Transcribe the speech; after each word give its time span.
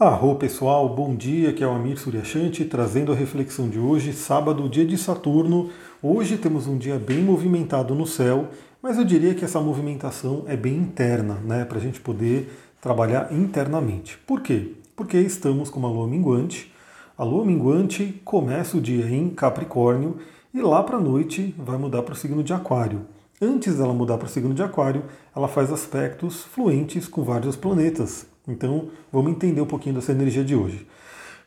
Arro 0.00 0.36
pessoal, 0.36 0.88
bom 0.88 1.14
dia, 1.14 1.52
que 1.52 1.62
é 1.62 1.66
o 1.66 1.72
Amir 1.72 1.98
Suryashanti 1.98 2.64
trazendo 2.64 3.12
a 3.12 3.14
reflexão 3.14 3.68
de 3.68 3.78
hoje, 3.78 4.14
sábado, 4.14 4.66
dia 4.66 4.86
de 4.86 4.96
Saturno. 4.96 5.68
Hoje 6.02 6.38
temos 6.38 6.66
um 6.66 6.78
dia 6.78 6.98
bem 6.98 7.18
movimentado 7.18 7.94
no 7.94 8.06
céu, 8.06 8.48
mas 8.80 8.96
eu 8.96 9.04
diria 9.04 9.34
que 9.34 9.44
essa 9.44 9.60
movimentação 9.60 10.44
é 10.46 10.56
bem 10.56 10.74
interna, 10.74 11.34
né, 11.44 11.66
para 11.66 11.76
a 11.76 11.80
gente 11.82 12.00
poder 12.00 12.50
trabalhar 12.80 13.30
internamente. 13.30 14.16
Por 14.26 14.40
quê? 14.40 14.72
Porque 14.96 15.18
estamos 15.18 15.68
com 15.68 15.78
uma 15.78 15.90
lua 15.90 16.08
minguante. 16.08 16.72
A 17.18 17.22
lua 17.22 17.44
minguante 17.44 18.22
começa 18.24 18.78
o 18.78 18.80
dia 18.80 19.04
em 19.04 19.28
Capricórnio 19.28 20.16
e 20.54 20.62
lá 20.62 20.82
para 20.82 20.96
a 20.96 21.02
noite 21.02 21.54
vai 21.58 21.76
mudar 21.76 22.04
para 22.04 22.14
o 22.14 22.16
signo 22.16 22.42
de 22.42 22.54
Aquário. 22.54 23.02
Antes 23.38 23.76
dela 23.76 23.92
mudar 23.92 24.16
para 24.16 24.28
o 24.28 24.30
signo 24.30 24.54
de 24.54 24.62
Aquário, 24.62 25.04
ela 25.36 25.46
faz 25.46 25.70
aspectos 25.70 26.42
fluentes 26.42 27.06
com 27.06 27.22
vários 27.22 27.54
planetas. 27.54 28.30
Então, 28.50 28.88
vamos 29.12 29.32
entender 29.32 29.60
um 29.60 29.66
pouquinho 29.66 29.94
dessa 29.94 30.12
energia 30.12 30.44
de 30.44 30.54
hoje. 30.54 30.86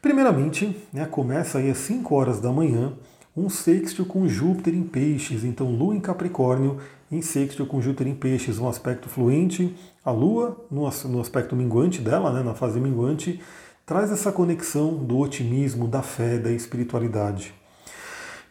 Primeiramente, 0.02 0.76
né, 0.92 1.06
começa 1.06 1.60
aí 1.60 1.70
às 1.70 1.78
5 1.78 2.14
horas 2.14 2.40
da 2.40 2.52
manhã 2.52 2.94
um 3.36 3.50
sexto 3.50 4.06
com 4.06 4.28
Júpiter 4.28 4.76
em 4.76 4.84
peixes, 4.84 5.44
então 5.44 5.72
Lua 5.72 5.96
em 5.96 6.00
Capricórnio, 6.00 6.78
em 7.12 7.22
sexto 7.22 7.66
com 7.66 7.82
Júpiter 7.82 8.08
em 8.08 8.14
peixes, 8.14 8.60
um 8.60 8.70
aspecto 8.70 9.10
fluente, 9.10 9.76
a 10.06 10.12
Lua 10.12 10.58
no, 10.70 10.88
aspecto 11.20 11.56
minguante 11.56 12.00
dela, 12.00 12.32
né, 12.32 12.44
na 12.44 12.54
fase 12.54 12.80
minguante, 12.80 13.40
traz 13.86 14.12
essa 14.12 14.32
conexão 14.32 14.94
do 14.94 15.18
otimismo, 15.18 15.88
da 15.88 16.04
fé, 16.04 16.38
da 16.38 16.52
espiritualidade. 16.52 17.54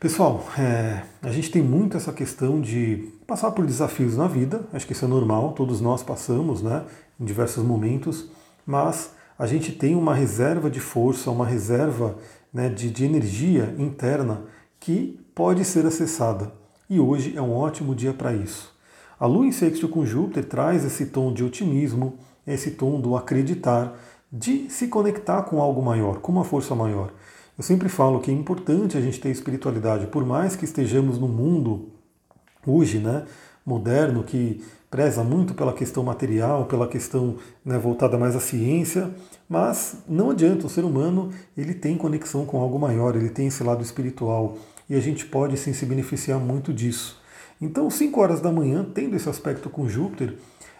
Pessoal, 0.00 0.44
é, 0.58 1.02
a 1.22 1.30
gente 1.30 1.50
tem 1.50 1.62
muito 1.62 1.96
essa 1.96 2.12
questão 2.12 2.60
de 2.60 3.08
passar 3.24 3.52
por 3.52 3.64
desafios 3.64 4.16
na 4.16 4.27
vida, 4.27 4.62
acho 4.72 4.84
que 4.84 4.92
isso 4.92 5.05
é 5.05 5.08
normal, 5.08 5.52
todos 5.52 5.80
nós 5.80 6.02
passamos, 6.02 6.60
né, 6.60 6.82
em 7.20 7.24
diversos 7.24 7.62
momentos, 7.64 8.28
mas 8.66 9.12
a 9.38 9.46
gente 9.46 9.72
tem 9.72 9.94
uma 9.94 10.14
reserva 10.14 10.70
de 10.70 10.80
força, 10.80 11.30
uma 11.30 11.46
reserva 11.46 12.16
né, 12.52 12.68
de, 12.68 12.91
de 12.91 13.04
energia 13.04 13.74
interna 13.78 14.42
que 14.78 15.19
pode 15.34 15.64
ser 15.64 15.86
acessada. 15.86 16.52
E 16.88 17.00
hoje 17.00 17.36
é 17.36 17.41
um 17.41 17.52
ótimo 17.52 17.94
dia 17.94 18.12
para 18.12 18.34
isso. 18.34 18.72
A 19.19 19.27
Lua 19.27 19.46
em 19.46 19.52
sexto 19.52 19.88
com 19.88 20.04
Júpiter 20.04 20.44
traz 20.44 20.84
esse 20.84 21.06
tom 21.06 21.32
de 21.32 21.44
otimismo, 21.44 22.19
esse 22.46 22.72
tom 22.72 23.00
do 23.00 23.16
acreditar, 23.16 23.96
de 24.30 24.69
se 24.69 24.88
conectar 24.88 25.42
com 25.42 25.60
algo 25.60 25.80
maior, 25.82 26.19
com 26.19 26.32
uma 26.32 26.44
força 26.44 26.74
maior. 26.74 27.12
Eu 27.56 27.62
sempre 27.62 27.88
falo 27.88 28.20
que 28.20 28.30
é 28.30 28.34
importante 28.34 28.97
a 28.97 29.00
gente 29.00 29.20
ter 29.20 29.30
espiritualidade, 29.30 30.06
por 30.06 30.24
mais 30.24 30.56
que 30.56 30.64
estejamos 30.64 31.19
no 31.19 31.28
mundo 31.28 31.91
hoje, 32.66 32.98
né, 32.98 33.24
moderno, 33.64 34.22
que 34.22 34.62
preza 34.91 35.24
muito 35.24 35.55
pela 35.55 35.72
questão 35.72 36.02
material, 36.02 36.66
pela 36.66 36.86
questão 36.86 37.36
né, 37.64 37.78
voltada 37.78 38.19
mais 38.19 38.36
à 38.36 38.41
ciência, 38.41 39.10
mas 39.48 39.96
não 40.06 40.30
adianta, 40.30 40.66
o 40.66 40.70
ser 40.70 40.84
humano 40.84 41.30
ele 41.56 41.72
tem 41.72 41.96
conexão 41.96 42.44
com 42.44 42.60
algo 42.60 42.78
maior, 42.78 43.16
ele 43.16 43.30
tem 43.30 43.46
esse 43.46 43.64
lado 43.64 43.82
espiritual 43.82 44.58
e 44.91 44.94
a 44.94 45.00
gente 45.00 45.24
pode 45.24 45.56
sim 45.56 45.72
se 45.72 45.86
beneficiar 45.86 46.38
muito 46.38 46.72
disso. 46.74 47.20
Então, 47.60 47.88
5 47.88 48.20
horas 48.20 48.41
da 48.41 48.52
manhã, 48.52 48.84
tendo 48.84 49.16
esse 49.16 49.28
aspecto 49.28 49.70
com 49.70 49.88
Júpiter, 49.88 50.36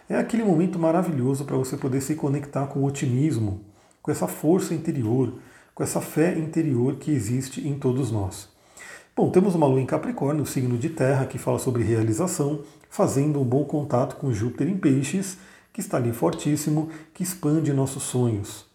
é 0.07 0.17
aquele 0.17 0.43
momento 0.43 0.77
maravilhoso 0.77 1.45
para 1.45 1.57
você 1.57 1.77
poder 1.77 2.01
se 2.01 2.13
conectar 2.13 2.67
com 2.67 2.81
o 2.81 2.85
otimismo, 2.85 3.61
com 4.01 4.11
essa 4.11 4.27
força 4.27 4.75
interior, 4.75 5.33
com 5.73 5.81
essa 5.81 6.01
fé 6.01 6.37
interior 6.37 6.97
que 6.97 7.09
existe 7.09 7.67
em 7.67 7.79
todos 7.79 8.11
nós. 8.11 8.52
Bom, 9.15 9.29
temos 9.29 9.53
uma 9.53 9.67
lua 9.67 9.79
em 9.79 9.85
Capricórnio, 9.85 10.43
signo 10.43 10.75
de 10.75 10.89
terra, 10.89 11.27
que 11.27 11.37
fala 11.37 11.59
sobre 11.59 11.83
realização, 11.83 12.61
fazendo 12.89 13.39
um 13.39 13.43
bom 13.43 13.63
contato 13.63 14.15
com 14.15 14.33
Júpiter 14.33 14.67
em 14.67 14.75
Peixes, 14.75 15.37
que 15.71 15.81
está 15.81 15.97
ali 15.97 16.11
fortíssimo, 16.11 16.89
que 17.13 17.21
expande 17.21 17.71
nossos 17.71 18.01
sonhos. 18.01 18.65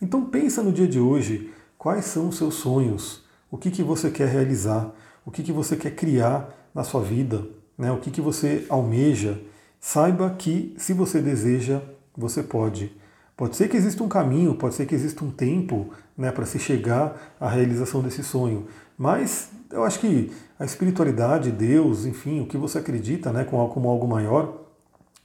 Então 0.00 0.24
pensa 0.24 0.62
no 0.62 0.72
dia 0.72 0.88
de 0.88 0.98
hoje, 0.98 1.52
quais 1.76 2.06
são 2.06 2.28
os 2.28 2.38
seus 2.38 2.54
sonhos? 2.54 3.22
O 3.50 3.58
que, 3.58 3.70
que 3.70 3.82
você 3.82 4.10
quer 4.10 4.28
realizar? 4.28 4.90
O 5.26 5.30
que, 5.30 5.42
que 5.42 5.52
você 5.52 5.76
quer 5.76 5.94
criar 5.94 6.48
na 6.74 6.84
sua 6.84 7.02
vida? 7.02 7.44
Né? 7.76 7.92
O 7.92 7.98
que, 7.98 8.10
que 8.10 8.22
você 8.22 8.64
almeja? 8.70 9.42
Saiba 9.78 10.30
que 10.30 10.74
se 10.78 10.94
você 10.94 11.20
deseja, 11.20 11.82
você 12.16 12.42
pode. 12.42 12.96
Pode 13.36 13.56
ser 13.56 13.68
que 13.68 13.76
exista 13.76 14.02
um 14.02 14.08
caminho, 14.08 14.54
pode 14.54 14.74
ser 14.74 14.86
que 14.86 14.94
exista 14.94 15.24
um 15.24 15.30
tempo 15.30 15.90
né, 16.16 16.30
para 16.30 16.46
se 16.46 16.58
chegar 16.58 17.34
à 17.40 17.48
realização 17.48 18.00
desse 18.00 18.22
sonho, 18.22 18.68
mas 19.02 19.50
eu 19.72 19.82
acho 19.82 19.98
que 19.98 20.30
a 20.56 20.64
espiritualidade, 20.64 21.50
Deus, 21.50 22.06
enfim, 22.06 22.40
o 22.40 22.46
que 22.46 22.56
você 22.56 22.78
acredita 22.78 23.32
né, 23.32 23.42
como 23.42 23.88
algo 23.88 24.06
maior, 24.06 24.62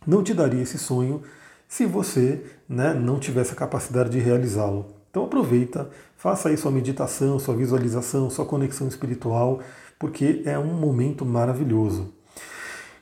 não 0.05 0.23
te 0.23 0.33
daria 0.33 0.63
esse 0.63 0.79
sonho 0.79 1.21
se 1.67 1.85
você 1.85 2.43
né, 2.67 2.95
não 2.95 3.19
tivesse 3.19 3.51
a 3.51 3.55
capacidade 3.55 4.09
de 4.09 4.17
realizá-lo. 4.17 4.88
Então 5.11 5.25
aproveita, 5.25 5.91
faça 6.17 6.49
aí 6.49 6.57
sua 6.57 6.71
meditação, 6.71 7.38
sua 7.38 7.55
visualização, 7.55 8.31
sua 8.31 8.47
conexão 8.47 8.88
espiritual, 8.88 9.59
porque 9.99 10.41
é 10.44 10.57
um 10.57 10.73
momento 10.73 11.23
maravilhoso. 11.23 12.11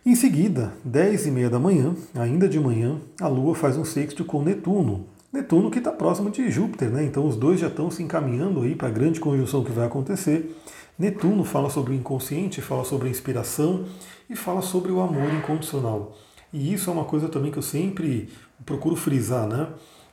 Em 0.05 0.13
seguida, 0.13 0.73
10 0.83 1.27
e 1.27 1.31
meia 1.31 1.49
da 1.49 1.57
manhã, 1.57 1.95
ainda 2.13 2.49
de 2.49 2.59
manhã, 2.59 2.99
a 3.21 3.29
Lua 3.29 3.55
faz 3.55 3.77
um 3.77 3.85
sexto 3.85 4.25
com 4.25 4.43
Netuno. 4.43 5.05
Netuno 5.35 5.69
que 5.69 5.79
está 5.79 5.91
próximo 5.91 6.29
de 6.29 6.50
Júpiter, 6.50 6.90
né? 6.90 7.03
Então 7.03 7.28
os 7.28 7.35
dois 7.35 7.59
já 7.59 7.68
estão 7.68 7.91
se 7.91 8.01
encaminhando 8.01 8.62
aí 8.62 8.73
para 8.73 8.88
a 8.88 8.91
grande 8.91 9.19
conjunção 9.19 9.66
que 9.66 9.72
vai 9.72 9.85
acontecer. 9.85 10.56
Netuno 10.97 11.44
fala 11.44 11.69
sobre 11.69 11.91
o 11.91 11.94
inconsciente, 11.94 12.62
fala 12.62 12.85
sobre 12.85 13.09
a 13.09 13.12
inspiração 13.12 13.84
e 14.29 14.35
fala 14.35 14.62
sobre 14.62 14.94
o 14.94 15.01
amor 15.01 15.34
incondicional. 15.34 16.18
E 16.53 16.73
isso 16.73 16.90
é 16.90 16.94
uma 16.94 17.03
coisa 17.03 17.28
também 17.28 17.51
que 17.51 17.57
eu 17.57 17.62
sempre 17.62 18.29
procuro 18.66 18.96
frisar, 18.96 19.46
né? 19.46 19.68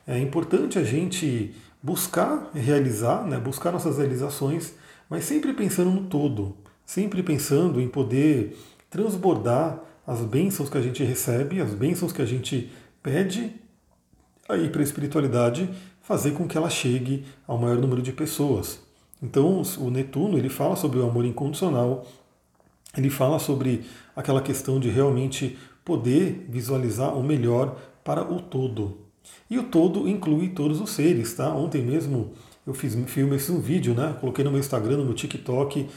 É 0.05 0.19
importante 0.19 0.77
a 0.77 0.83
gente 0.83 1.55
buscar 1.81 2.51
realizar, 2.53 3.25
né? 3.25 3.39
buscar 3.39 3.71
nossas 3.71 3.99
realizações, 3.99 4.73
mas 5.09 5.23
sempre 5.23 5.53
pensando 5.53 5.89
no 5.89 6.03
todo, 6.07 6.57
sempre 6.85 7.23
pensando 7.23 7.79
em 7.79 7.87
poder 7.87 8.57
transbordar 8.89 9.79
as 10.05 10.19
bênçãos 10.19 10.69
que 10.69 10.77
a 10.77 10.81
gente 10.81 11.01
recebe, 11.01 11.61
as 11.61 11.73
bênçãos 11.73 12.11
que 12.11 12.21
a 12.21 12.25
gente 12.25 12.69
pede 13.01 13.62
aí 14.53 14.69
para 14.69 14.81
a 14.81 14.83
espiritualidade, 14.83 15.69
fazer 16.01 16.31
com 16.31 16.47
que 16.47 16.57
ela 16.57 16.69
chegue 16.69 17.25
ao 17.47 17.57
maior 17.57 17.77
número 17.77 18.01
de 18.01 18.11
pessoas. 18.11 18.79
Então, 19.21 19.61
o 19.77 19.89
Netuno 19.89 20.37
ele 20.37 20.49
fala 20.49 20.75
sobre 20.75 20.99
o 20.99 21.07
amor 21.07 21.25
incondicional, 21.25 22.05
ele 22.95 23.09
fala 23.09 23.39
sobre 23.39 23.85
aquela 24.15 24.41
questão 24.41 24.79
de 24.79 24.89
realmente 24.89 25.57
poder 25.83 26.45
visualizar 26.49 27.17
o 27.17 27.23
melhor 27.23 27.77
para 28.03 28.21
o 28.21 28.41
todo. 28.41 28.99
E 29.49 29.57
o 29.57 29.63
todo 29.63 30.07
inclui 30.07 30.49
todos 30.49 30.79
os 30.81 30.91
seres, 30.91 31.33
tá? 31.33 31.49
Ontem 31.53 31.81
mesmo 31.81 32.33
eu 32.67 32.73
fiz 32.73 32.93
filme 33.07 33.37
um 33.49 33.59
vídeo, 33.59 33.93
né? 33.93 34.15
Coloquei 34.19 34.43
no 34.43 34.51
meu 34.51 34.59
Instagram, 34.59 34.97
no 34.97 35.05
meu 35.05 35.13
TikTok, 35.13 35.87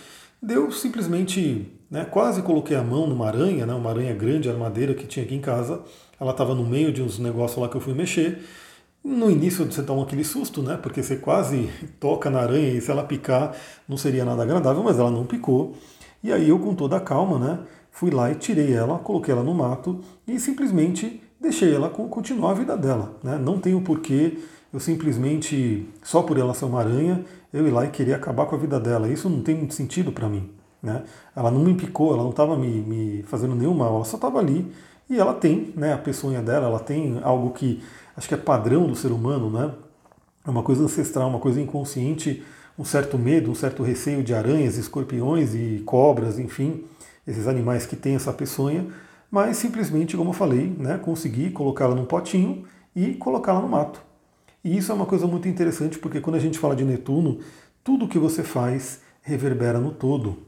Deu 0.40 0.70
simplesmente, 0.70 1.72
né, 1.90 2.04
quase 2.04 2.42
coloquei 2.42 2.76
a 2.76 2.82
mão 2.82 3.06
numa 3.06 3.26
aranha, 3.26 3.64
né, 3.64 3.72
uma 3.72 3.90
aranha 3.90 4.14
grande, 4.14 4.50
armadeira 4.50 4.94
que 4.94 5.06
tinha 5.06 5.24
aqui 5.24 5.34
em 5.34 5.40
casa. 5.40 5.82
Ela 6.20 6.30
estava 6.30 6.54
no 6.54 6.64
meio 6.64 6.92
de 6.92 7.02
uns 7.02 7.18
negócios 7.18 7.60
lá 7.60 7.68
que 7.68 7.76
eu 7.76 7.80
fui 7.80 7.94
mexer. 7.94 8.42
No 9.04 9.30
início 9.30 9.64
você 9.64 9.82
toma 9.82 10.02
aquele 10.02 10.24
susto, 10.24 10.62
né? 10.62 10.78
Porque 10.82 11.02
você 11.02 11.16
quase 11.16 11.70
toca 12.00 12.28
na 12.28 12.40
aranha 12.40 12.72
e 12.72 12.80
se 12.80 12.90
ela 12.90 13.04
picar 13.04 13.54
não 13.88 13.96
seria 13.96 14.24
nada 14.24 14.42
agradável, 14.42 14.82
mas 14.82 14.98
ela 14.98 15.10
não 15.10 15.24
picou. 15.24 15.76
E 16.22 16.32
aí 16.32 16.48
eu, 16.48 16.58
com 16.58 16.74
toda 16.74 16.96
a 16.96 17.00
calma, 17.00 17.38
né, 17.38 17.58
fui 17.90 18.10
lá 18.10 18.32
e 18.32 18.34
tirei 18.34 18.72
ela, 18.72 18.98
coloquei 18.98 19.32
ela 19.32 19.44
no 19.44 19.54
mato 19.54 20.00
e 20.26 20.40
simplesmente 20.40 21.22
deixei 21.40 21.72
ela 21.72 21.88
continuar 21.88 22.50
a 22.50 22.54
vida 22.54 22.76
dela. 22.76 23.16
Né? 23.22 23.38
Não 23.38 23.60
tenho 23.60 23.80
porquê 23.80 24.38
eu 24.72 24.80
simplesmente, 24.80 25.88
só 26.02 26.22
por 26.22 26.36
ela 26.36 26.52
ser 26.52 26.64
uma 26.64 26.80
aranha, 26.80 27.24
eu 27.52 27.66
ir 27.66 27.70
lá 27.70 27.84
e 27.84 27.90
querer 27.90 28.14
acabar 28.14 28.46
com 28.46 28.56
a 28.56 28.58
vida 28.58 28.80
dela. 28.80 29.08
Isso 29.08 29.30
não 29.30 29.40
tem 29.40 29.54
muito 29.54 29.74
sentido 29.74 30.12
para 30.12 30.28
mim. 30.28 30.50
Né? 30.86 31.02
Ela 31.34 31.50
não 31.50 31.60
me 31.60 31.74
picou, 31.74 32.14
ela 32.14 32.22
não 32.22 32.30
estava 32.30 32.56
me, 32.56 32.68
me, 32.68 33.22
fazendo 33.24 33.56
nenhum 33.56 33.74
mal, 33.74 33.96
ela 33.96 34.04
só 34.04 34.16
estava 34.16 34.38
ali 34.38 34.72
e 35.10 35.18
ela 35.18 35.34
tem 35.34 35.72
né, 35.74 35.92
a 35.92 35.98
peçonha 35.98 36.40
dela, 36.40 36.66
ela 36.68 36.78
tem 36.78 37.18
algo 37.24 37.50
que 37.50 37.82
acho 38.16 38.28
que 38.28 38.34
é 38.34 38.36
padrão 38.36 38.86
do 38.86 38.94
ser 38.94 39.10
humano, 39.10 39.50
né? 39.50 39.72
é 40.46 40.50
uma 40.50 40.62
coisa 40.62 40.84
ancestral, 40.84 41.28
uma 41.28 41.40
coisa 41.40 41.60
inconsciente, 41.60 42.44
um 42.78 42.84
certo 42.84 43.18
medo, 43.18 43.50
um 43.50 43.54
certo 43.54 43.82
receio 43.82 44.22
de 44.22 44.32
aranhas, 44.32 44.76
escorpiões 44.76 45.54
e 45.54 45.82
cobras, 45.84 46.38
enfim, 46.38 46.84
esses 47.26 47.48
animais 47.48 47.84
que 47.84 47.96
têm 47.96 48.14
essa 48.14 48.32
peçonha, 48.32 48.86
mas 49.28 49.56
simplesmente, 49.56 50.16
como 50.16 50.30
eu 50.30 50.34
falei, 50.34 50.72
né, 50.78 50.98
consegui 50.98 51.50
colocá-la 51.50 51.96
num 51.96 52.04
potinho 52.04 52.64
e 52.94 53.14
colocá-la 53.14 53.60
no 53.60 53.68
mato. 53.68 54.00
E 54.62 54.76
isso 54.76 54.92
é 54.92 54.94
uma 54.94 55.06
coisa 55.06 55.26
muito 55.26 55.48
interessante 55.48 55.98
porque 55.98 56.20
quando 56.20 56.36
a 56.36 56.40
gente 56.40 56.60
fala 56.60 56.76
de 56.76 56.84
Netuno, 56.84 57.40
tudo 57.82 58.06
que 58.06 58.18
você 58.18 58.44
faz 58.44 59.00
reverbera 59.20 59.80
no 59.80 59.90
todo. 59.90 60.38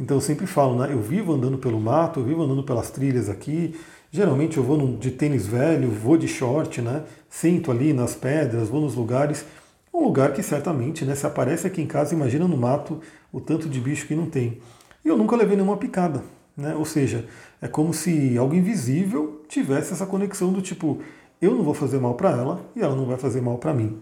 Então 0.00 0.16
eu 0.16 0.20
sempre 0.22 0.46
falo, 0.46 0.76
né? 0.76 0.90
Eu 0.90 1.02
vivo 1.02 1.34
andando 1.34 1.58
pelo 1.58 1.78
mato, 1.78 2.20
eu 2.20 2.24
vivo 2.24 2.42
andando 2.42 2.62
pelas 2.62 2.90
trilhas 2.90 3.28
aqui. 3.28 3.78
Geralmente 4.10 4.56
eu 4.56 4.62
vou 4.62 4.96
de 4.96 5.10
tênis 5.10 5.46
velho, 5.46 5.90
vou 5.90 6.16
de 6.16 6.26
short, 6.26 6.80
né? 6.80 7.04
Sinto 7.28 7.70
ali 7.70 7.92
nas 7.92 8.14
pedras, 8.14 8.70
vou 8.70 8.80
nos 8.80 8.94
lugares. 8.94 9.44
Um 9.92 10.02
lugar 10.02 10.32
que 10.32 10.42
certamente, 10.42 11.04
né? 11.04 11.14
Se 11.14 11.26
aparece 11.26 11.66
aqui 11.66 11.82
em 11.82 11.86
casa, 11.86 12.14
imagina 12.14 12.48
no 12.48 12.56
mato 12.56 12.98
o 13.30 13.42
tanto 13.42 13.68
de 13.68 13.78
bicho 13.78 14.06
que 14.06 14.14
não 14.14 14.24
tem. 14.24 14.58
E 15.04 15.08
eu 15.08 15.18
nunca 15.18 15.36
levei 15.36 15.54
nenhuma 15.54 15.76
picada, 15.76 16.24
né? 16.56 16.74
Ou 16.74 16.86
seja, 16.86 17.26
é 17.60 17.68
como 17.68 17.92
se 17.92 18.38
algo 18.38 18.54
invisível 18.54 19.42
tivesse 19.48 19.92
essa 19.92 20.06
conexão 20.06 20.50
do 20.50 20.62
tipo, 20.62 21.00
eu 21.42 21.54
não 21.54 21.62
vou 21.62 21.74
fazer 21.74 21.98
mal 21.98 22.14
para 22.14 22.30
ela 22.30 22.64
e 22.74 22.80
ela 22.80 22.96
não 22.96 23.04
vai 23.04 23.18
fazer 23.18 23.42
mal 23.42 23.58
para 23.58 23.74
mim. 23.74 23.98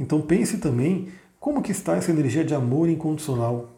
Então 0.00 0.22
pense 0.22 0.56
também 0.56 1.08
como 1.38 1.60
que 1.60 1.70
está 1.70 1.96
essa 1.96 2.10
energia 2.10 2.44
de 2.44 2.54
amor 2.54 2.88
incondicional. 2.88 3.73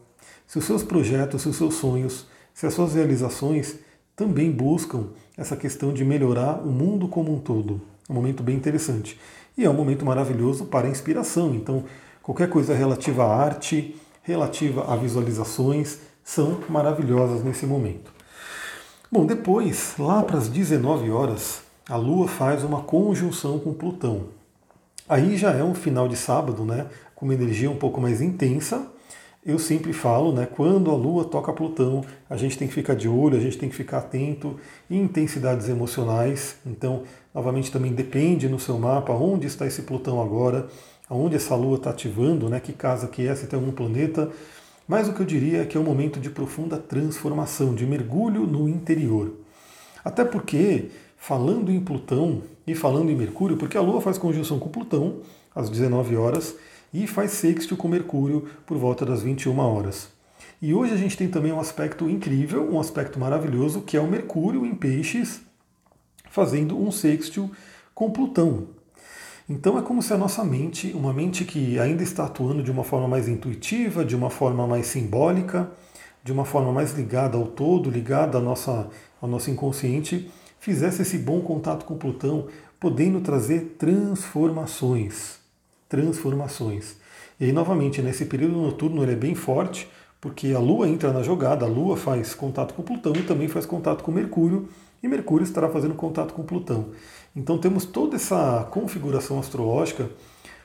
Se 0.47 0.57
os 0.57 0.65
seus 0.65 0.81
projetos, 0.81 1.41
se 1.41 1.49
os 1.49 1.55
seus 1.57 1.75
sonhos, 1.75 2.25
se 2.53 2.65
as 2.65 2.73
suas 2.73 2.93
realizações 2.93 3.75
também 4.15 4.51
buscam 4.51 5.09
essa 5.37 5.55
questão 5.55 5.93
de 5.93 6.03
melhorar 6.03 6.61
o 6.63 6.71
mundo 6.71 7.07
como 7.07 7.31
um 7.31 7.39
todo. 7.39 7.81
É 8.09 8.11
um 8.11 8.15
momento 8.15 8.41
bem 8.41 8.55
interessante. 8.55 9.19
E 9.57 9.65
é 9.65 9.69
um 9.69 9.73
momento 9.73 10.05
maravilhoso 10.05 10.65
para 10.65 10.87
inspiração. 10.87 11.53
Então, 11.53 11.83
qualquer 12.23 12.49
coisa 12.49 12.73
relativa 12.73 13.25
à 13.25 13.35
arte, 13.35 13.95
relativa 14.23 14.91
a 14.91 14.95
visualizações, 14.95 15.99
são 16.23 16.59
maravilhosas 16.69 17.43
nesse 17.43 17.65
momento. 17.65 18.11
Bom, 19.11 19.25
depois, 19.25 19.93
lá 19.99 20.23
para 20.23 20.37
as 20.37 20.47
19 20.47 21.11
horas, 21.11 21.61
a 21.87 21.95
Lua 21.95 22.27
faz 22.27 22.63
uma 22.63 22.81
conjunção 22.81 23.59
com 23.59 23.73
Plutão. 23.73 24.25
Aí 25.07 25.37
já 25.37 25.51
é 25.51 25.63
um 25.63 25.73
final 25.73 26.07
de 26.07 26.17
sábado, 26.17 26.65
né? 26.65 26.87
Com 27.15 27.25
uma 27.25 27.33
energia 27.33 27.69
um 27.71 27.77
pouco 27.77 28.01
mais 28.01 28.19
intensa. 28.19 28.85
Eu 29.47 29.57
sempre 29.57 29.93
falo, 29.93 30.33
né? 30.33 30.45
Quando 30.45 30.91
a 30.91 30.93
Lua 30.93 31.23
toca 31.23 31.53
Plutão, 31.53 32.03
a 32.29 32.35
gente 32.35 32.57
tem 32.57 32.67
que 32.67 32.73
ficar 32.73 32.95
de 32.95 33.07
olho, 33.07 33.37
a 33.37 33.39
gente 33.39 33.57
tem 33.57 33.69
que 33.69 33.75
ficar 33.77 33.99
atento 33.99 34.59
em 34.91 35.01
intensidades 35.01 35.69
emocionais. 35.69 36.57
Então, 36.65 37.03
novamente, 37.33 37.71
também 37.71 37.93
depende 37.93 38.49
no 38.49 38.59
seu 38.59 38.77
mapa 38.77 39.13
onde 39.13 39.47
está 39.47 39.65
esse 39.65 39.83
Plutão 39.83 40.21
agora, 40.21 40.67
aonde 41.09 41.37
essa 41.37 41.55
Lua 41.55 41.77
está 41.77 41.91
ativando, 41.91 42.49
né? 42.49 42.59
Que 42.59 42.73
casa 42.73 43.07
que 43.07 43.25
é, 43.25 43.33
se 43.33 43.47
tem 43.47 43.57
algum 43.57 43.71
planeta. 43.71 44.29
Mas 44.85 45.07
o 45.07 45.13
que 45.13 45.21
eu 45.21 45.25
diria 45.25 45.61
é 45.61 45.65
que 45.65 45.77
é 45.77 45.79
um 45.79 45.85
momento 45.85 46.19
de 46.19 46.29
profunda 46.29 46.75
transformação, 46.75 47.73
de 47.73 47.85
mergulho 47.85 48.45
no 48.45 48.67
interior. 48.67 49.31
Até 50.03 50.25
porque 50.25 50.89
falando 51.15 51.71
em 51.71 51.79
Plutão 51.79 52.41
e 52.67 52.75
falando 52.75 53.09
em 53.09 53.15
Mercúrio, 53.15 53.55
porque 53.55 53.77
a 53.77 53.81
Lua 53.81 54.01
faz 54.01 54.17
conjunção 54.17 54.59
com 54.59 54.67
Plutão 54.67 55.21
às 55.55 55.69
19 55.69 56.17
horas 56.17 56.53
e 56.97 57.05
faz 57.05 57.31
sexto 57.31 57.77
com 57.77 57.87
Mercúrio 57.87 58.47
por 58.65 58.75
volta 58.75 59.05
das 59.05 59.21
21 59.21 59.59
horas. 59.59 60.09
E 60.59 60.73
hoje 60.73 60.93
a 60.93 60.97
gente 60.97 61.15
tem 61.15 61.27
também 61.27 61.51
um 61.51 61.59
aspecto 61.59 62.09
incrível, 62.09 62.67
um 62.73 62.79
aspecto 62.79 63.19
maravilhoso, 63.19 63.81
que 63.81 63.95
é 63.95 63.99
o 63.99 64.07
Mercúrio 64.07 64.65
em 64.65 64.73
Peixes 64.73 65.41
fazendo 66.31 66.79
um 66.79 66.91
sexto 66.91 67.51
com 67.93 68.09
Plutão. 68.09 68.69
Então 69.47 69.77
é 69.77 69.81
como 69.83 70.01
se 70.01 70.11
a 70.11 70.17
nossa 70.17 70.43
mente, 70.43 70.91
uma 70.93 71.13
mente 71.13 71.45
que 71.45 71.79
ainda 71.79 72.01
está 72.01 72.25
atuando 72.25 72.63
de 72.63 72.71
uma 72.71 72.83
forma 72.83 73.07
mais 73.07 73.27
intuitiva, 73.27 74.03
de 74.03 74.15
uma 74.15 74.31
forma 74.31 74.65
mais 74.65 74.87
simbólica, 74.87 75.71
de 76.23 76.31
uma 76.31 76.45
forma 76.45 76.71
mais 76.71 76.93
ligada 76.93 77.37
ao 77.37 77.45
todo, 77.45 77.91
ligada 77.91 78.39
à 78.39 78.41
nossa, 78.41 78.89
ao 79.21 79.29
nosso 79.29 79.51
inconsciente, 79.51 80.31
fizesse 80.59 81.03
esse 81.03 81.19
bom 81.19 81.41
contato 81.41 81.85
com 81.85 81.95
Plutão, 81.95 82.47
podendo 82.79 83.21
trazer 83.21 83.75
transformações. 83.77 85.46
Transformações. 85.89 86.97
E 87.39 87.45
aí, 87.45 87.51
novamente, 87.51 88.01
nesse 88.01 88.25
período 88.25 88.57
noturno 88.57 89.03
ele 89.03 89.13
é 89.13 89.15
bem 89.15 89.35
forte, 89.35 89.87
porque 90.19 90.53
a 90.53 90.59
Lua 90.59 90.87
entra 90.87 91.13
na 91.13 91.21
jogada, 91.21 91.65
a 91.65 91.69
Lua 91.69 91.95
faz 91.95 92.33
contato 92.33 92.73
com 92.73 92.81
Plutão 92.81 93.13
e 93.15 93.23
também 93.23 93.47
faz 93.47 93.65
contato 93.65 94.03
com 94.03 94.11
Mercúrio, 94.11 94.67
e 95.01 95.07
Mercúrio 95.07 95.43
estará 95.43 95.69
fazendo 95.69 95.93
contato 95.93 96.33
com 96.33 96.43
Plutão. 96.43 96.89
Então 97.35 97.57
temos 97.57 97.85
toda 97.85 98.15
essa 98.15 98.67
configuração 98.71 99.39
astrológica 99.39 100.09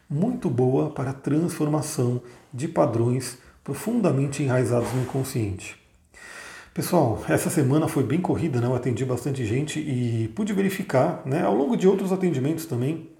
muito 0.08 0.48
boa 0.48 0.90
para 0.90 1.10
a 1.10 1.14
transformação 1.14 2.20
de 2.52 2.66
padrões 2.66 3.38
profundamente 3.62 4.42
enraizados 4.42 4.92
no 4.92 5.02
inconsciente. 5.02 5.76
Pessoal, 6.74 7.22
essa 7.28 7.50
semana 7.50 7.86
foi 7.86 8.02
bem 8.02 8.20
corrida, 8.20 8.58
né? 8.60 8.66
Eu 8.66 8.74
atendi 8.74 9.04
bastante 9.04 9.44
gente 9.44 9.78
e 9.78 10.28
pude 10.28 10.54
verificar, 10.54 11.22
né, 11.26 11.42
ao 11.42 11.54
longo 11.54 11.76
de 11.76 11.86
outros 11.86 12.12
atendimentos 12.12 12.64
também, 12.64 13.10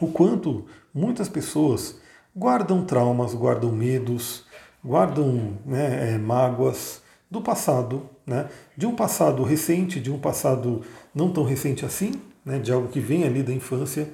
o 0.00 0.08
quanto 0.08 0.64
muitas 0.92 1.28
pessoas 1.28 1.98
guardam 2.34 2.84
traumas, 2.84 3.34
guardam 3.34 3.72
medos, 3.72 4.44
guardam 4.84 5.58
né, 5.64 6.14
é, 6.14 6.18
mágoas 6.18 7.02
do 7.30 7.40
passado, 7.40 8.08
né, 8.26 8.48
de 8.76 8.86
um 8.86 8.94
passado 8.94 9.42
recente, 9.42 10.00
de 10.00 10.10
um 10.10 10.18
passado 10.18 10.82
não 11.14 11.32
tão 11.32 11.44
recente 11.44 11.84
assim, 11.84 12.12
né, 12.44 12.58
de 12.58 12.70
algo 12.72 12.88
que 12.88 13.00
vem 13.00 13.24
ali 13.24 13.42
da 13.42 13.52
infância, 13.52 14.08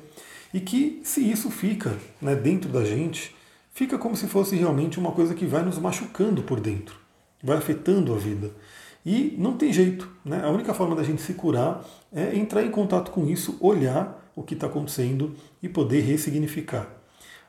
e 0.55 0.61
que 0.61 1.01
se 1.05 1.21
isso 1.21 1.51
fica 1.51 1.97
né, 2.21 2.35
dentro 2.35 2.71
da 2.71 2.85
gente, 2.85 3.35
fica 3.73 3.99
como 3.99 4.17
se 4.17 4.27
fosse 4.27 4.57
realmente 4.57 4.99
uma 4.99 5.13
coisa 5.13 5.35
que 5.35 5.47
vai 5.47 5.63
nos 5.63 5.79
machucando 5.79 6.43
por 6.43 6.61
dentro 6.61 7.03
vai 7.43 7.57
afetando 7.57 8.15
a 8.15 8.19
vida. 8.19 8.51
E 9.05 9.35
não 9.37 9.57
tem 9.57 9.73
jeito, 9.73 10.09
né? 10.25 10.43
A 10.45 10.51
única 10.51 10.73
forma 10.73 10.95
da 10.95 11.03
gente 11.03 11.21
se 11.21 11.35
curar 11.35 11.85
é 12.13 12.37
entrar 12.37 12.63
em 12.63 12.71
contato 12.71 13.11
com 13.11 13.27
isso, 13.27 13.57
olhar 13.61 14.22
o 14.35 14.43
que 14.43 14.55
está 14.55 14.67
acontecendo 14.67 15.35
e 15.63 15.69
poder 15.69 16.01
ressignificar. 16.01 16.89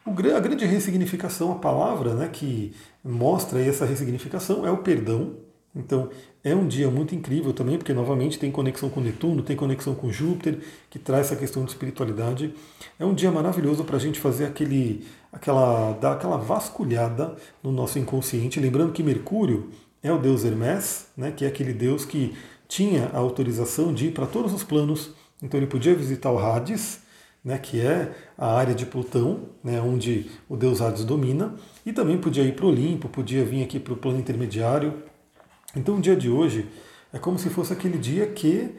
A 0.05 0.11
grande 0.11 0.65
ressignificação, 0.65 1.53
a 1.53 1.55
palavra 1.55 2.13
né, 2.13 2.29
que 2.31 2.73
mostra 3.03 3.61
essa 3.61 3.85
ressignificação 3.85 4.67
é 4.67 4.71
o 4.71 4.77
perdão. 4.77 5.37
Então 5.73 6.09
é 6.43 6.53
um 6.53 6.67
dia 6.67 6.89
muito 6.91 7.15
incrível 7.15 7.53
também, 7.53 7.77
porque 7.77 7.93
novamente 7.93 8.37
tem 8.37 8.51
conexão 8.51 8.89
com 8.89 8.99
Netuno, 8.99 9.41
tem 9.41 9.55
conexão 9.55 9.95
com 9.95 10.11
Júpiter, 10.11 10.59
que 10.89 10.99
traz 10.99 11.27
essa 11.27 11.37
questão 11.37 11.63
de 11.63 11.71
espiritualidade. 11.71 12.53
É 12.99 13.05
um 13.05 13.13
dia 13.13 13.31
maravilhoso 13.31 13.85
para 13.85 13.95
a 13.95 13.99
gente 13.99 14.19
fazer 14.19 14.45
aquele, 14.45 15.07
aquela, 15.31 15.93
dar 15.93 16.13
aquela 16.13 16.37
vasculhada 16.37 17.35
no 17.63 17.71
nosso 17.71 17.97
inconsciente. 17.97 18.59
Lembrando 18.59 18.91
que 18.91 19.01
Mercúrio 19.01 19.69
é 20.03 20.11
o 20.11 20.19
deus 20.19 20.43
Hermes, 20.43 21.07
né, 21.15 21.31
que 21.31 21.45
é 21.45 21.47
aquele 21.47 21.73
deus 21.73 22.03
que 22.03 22.35
tinha 22.67 23.09
a 23.13 23.19
autorização 23.19 23.93
de 23.93 24.07
ir 24.07 24.11
para 24.11 24.27
todos 24.27 24.53
os 24.53 24.63
planos, 24.63 25.13
então 25.41 25.59
ele 25.59 25.67
podia 25.67 25.95
visitar 25.95 26.31
o 26.31 26.39
Hades, 26.39 27.01
né, 27.43 27.57
que 27.57 27.81
é 27.81 28.13
a 28.37 28.53
área 28.53 28.73
de 28.73 28.85
Plutão, 28.85 29.49
né, 29.63 29.81
onde 29.81 30.31
o 30.47 30.55
deus 30.55 30.81
Hades 30.81 31.03
domina, 31.03 31.55
e 31.85 31.91
também 31.91 32.17
podia 32.17 32.43
ir 32.43 32.55
para 32.55 32.65
o 32.65 32.69
Olimpo, 32.69 33.09
podia 33.09 33.43
vir 33.43 33.63
aqui 33.63 33.79
para 33.79 33.93
o 33.93 33.97
plano 33.97 34.19
intermediário. 34.19 35.03
Então 35.75 35.97
o 35.97 36.01
dia 36.01 36.15
de 36.15 36.29
hoje 36.29 36.69
é 37.11 37.19
como 37.19 37.37
se 37.37 37.49
fosse 37.49 37.73
aquele 37.73 37.97
dia 37.97 38.27
que 38.27 38.75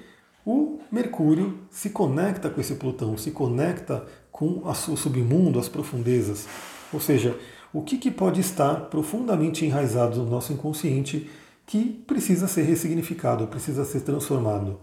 o 0.46 0.78
Mercúrio 0.90 1.58
se 1.70 1.90
conecta 1.90 2.48
com 2.50 2.60
esse 2.60 2.74
Plutão, 2.76 3.16
se 3.16 3.30
conecta 3.30 4.06
com 4.30 4.62
o 4.64 4.96
submundo, 4.96 5.58
as 5.58 5.68
profundezas. 5.68 6.46
Ou 6.92 7.00
seja, 7.00 7.38
o 7.72 7.82
que, 7.82 7.98
que 7.98 8.10
pode 8.10 8.40
estar 8.40 8.74
profundamente 8.86 9.64
enraizado 9.64 10.22
no 10.22 10.30
nosso 10.30 10.52
inconsciente 10.52 11.28
que 11.66 12.04
precisa 12.06 12.46
ser 12.46 12.62
ressignificado, 12.62 13.46
precisa 13.46 13.84
ser 13.84 14.00
transformado. 14.00 14.80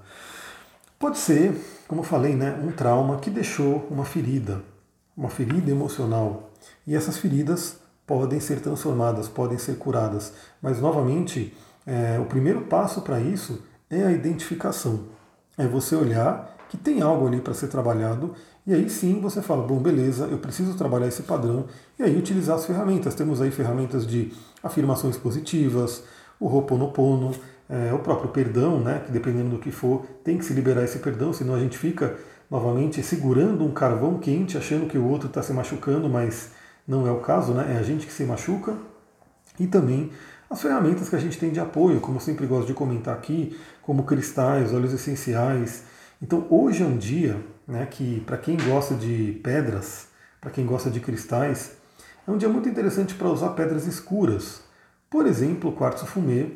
Pode 1.02 1.18
ser, 1.18 1.60
como 1.88 2.02
eu 2.02 2.06
falei, 2.06 2.36
né, 2.36 2.62
um 2.64 2.72
trauma 2.72 3.18
que 3.18 3.32
deixou 3.32 3.88
uma 3.90 4.06
ferida, 4.06 4.62
uma 5.18 5.30
ferida 5.30 5.72
emocional. 5.72 6.52
E 6.86 6.96
essas 6.96 7.18
feridas 7.18 7.78
podem 8.06 8.40
ser 8.40 8.62
transformadas, 8.62 9.28
podem 9.28 9.58
ser 9.58 9.80
curadas. 9.80 10.32
Mas, 10.62 10.80
novamente, 10.80 11.58
é, 11.88 12.20
o 12.20 12.26
primeiro 12.26 12.62
passo 12.62 13.02
para 13.02 13.20
isso 13.20 13.64
é 13.90 14.06
a 14.06 14.12
identificação. 14.12 15.06
É 15.58 15.66
você 15.66 15.96
olhar 15.96 16.56
que 16.70 16.78
tem 16.78 17.02
algo 17.02 17.26
ali 17.26 17.42
para 17.42 17.56
ser 17.56 17.70
trabalhado 17.70 18.36
e 18.66 18.72
aí 18.72 18.88
sim 18.88 19.20
você 19.20 19.42
fala, 19.42 19.66
bom, 19.66 19.80
beleza, 19.80 20.26
eu 20.26 20.38
preciso 20.38 20.76
trabalhar 20.76 21.08
esse 21.08 21.24
padrão 21.24 21.66
e 21.98 22.04
aí 22.04 22.16
utilizar 22.16 22.58
as 22.58 22.66
ferramentas. 22.68 23.16
Temos 23.16 23.42
aí 23.42 23.50
ferramentas 23.50 24.06
de 24.06 24.32
afirmações 24.62 25.18
positivas, 25.18 26.04
o 26.40 26.46
Ho'oponopono, 26.46 27.32
é, 27.72 27.94
o 27.94 28.00
próprio 28.00 28.30
perdão, 28.30 28.82
né, 28.82 29.02
que 29.06 29.12
dependendo 29.12 29.52
do 29.52 29.58
que 29.58 29.72
for, 29.72 30.06
tem 30.26 30.38
que 30.38 30.44
se 30.44 30.54
liberar 30.54 30.84
esse 30.84 31.00
perdão, 31.00 31.32
senão 31.32 31.56
a 31.56 31.60
gente 31.60 31.78
fica 31.78 32.18
novamente 32.50 33.02
segurando 33.02 33.64
um 33.64 33.72
carvão 33.72 34.20
quente, 34.20 34.58
achando 34.58 34.88
que 34.88 34.98
o 34.98 35.08
outro 35.08 35.30
está 35.30 35.42
se 35.42 35.54
machucando, 35.54 36.10
mas 36.10 36.52
não 36.86 37.08
é 37.08 37.12
o 37.12 37.22
caso, 37.22 37.54
né? 37.54 37.76
é 37.76 37.80
a 37.80 37.84
gente 37.84 38.06
que 38.06 38.12
se 38.12 38.24
machuca. 38.26 38.76
E 39.58 39.68
também 39.68 40.12
as 40.50 40.62
ferramentas 40.62 41.08
que 41.08 41.16
a 41.16 41.20
gente 41.20 41.40
tem 41.40 41.50
de 41.50 41.62
apoio, 41.62 42.02
como 42.02 42.18
eu 42.18 42.22
sempre 42.22 42.46
gosto 42.46 42.68
de 42.68 42.74
comentar 42.74 43.16
aqui, 43.16 43.58
como 43.82 44.04
cristais, 44.04 44.74
óleos 44.74 44.92
essenciais. 44.92 45.84
Então 46.22 46.46
hoje 46.50 46.84
é 46.84 46.86
um 46.86 46.98
dia 46.98 47.38
né, 47.66 47.88
que 47.90 48.20
para 48.22 48.38
quem 48.38 48.58
gosta 48.58 48.96
de 48.96 49.40
pedras, 49.42 50.08
para 50.42 50.52
quem 50.52 50.66
gosta 50.66 50.90
de 50.90 51.00
cristais, 51.00 51.78
é 52.28 52.32
um 52.32 52.38
dia 52.38 52.50
muito 52.50 52.68
interessante 52.68 53.16
para 53.16 53.30
usar 53.30 53.52
pedras 53.52 53.88
escuras. 53.88 54.62
Por 55.10 55.26
exemplo, 55.26 55.72
quartzo 55.72 56.06
fumê, 56.06 56.48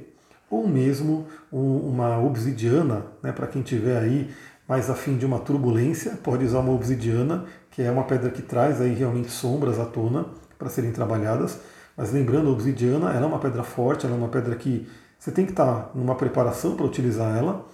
ou 0.49 0.67
mesmo 0.67 1.27
uma 1.51 2.19
obsidiana, 2.19 3.05
né, 3.21 3.31
para 3.31 3.47
quem 3.47 3.61
tiver 3.61 3.97
aí 3.97 4.33
mais 4.67 4.89
afim 4.89 5.17
de 5.17 5.25
uma 5.25 5.39
turbulência, 5.39 6.17
pode 6.23 6.45
usar 6.45 6.59
uma 6.59 6.73
obsidiana, 6.73 7.45
que 7.71 7.81
é 7.81 7.91
uma 7.91 8.03
pedra 8.03 8.29
que 8.29 8.41
traz 8.41 8.81
aí 8.81 8.93
realmente 8.93 9.29
sombras 9.29 9.79
à 9.79 9.85
tona 9.85 10.25
para 10.57 10.69
serem 10.69 10.91
trabalhadas. 10.91 11.59
Mas 11.95 12.11
lembrando, 12.11 12.49
a 12.49 12.51
obsidiana 12.51 13.11
ela 13.11 13.25
é 13.25 13.27
uma 13.27 13.39
pedra 13.39 13.63
forte, 13.63 14.05
ela 14.05 14.15
é 14.15 14.17
uma 14.17 14.27
pedra 14.27 14.55
que 14.55 14.87
você 15.17 15.31
tem 15.31 15.45
que 15.45 15.51
estar 15.51 15.91
numa 15.95 16.15
preparação 16.15 16.75
para 16.75 16.85
utilizar 16.85 17.37
ela 17.37 17.65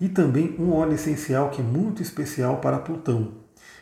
e 0.00 0.08
também 0.08 0.54
um 0.58 0.72
óleo 0.72 0.94
essencial 0.94 1.50
que 1.50 1.60
é 1.60 1.64
muito 1.64 2.02
especial 2.02 2.58
para 2.58 2.78
Plutão. 2.78 3.32